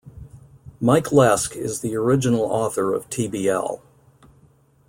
Mike 0.79 1.11
Lesk 1.11 1.55
is 1.55 1.81
the 1.81 1.95
original 1.95 2.39
author 2.45 2.91
of 2.91 3.07
tbl. 3.11 3.81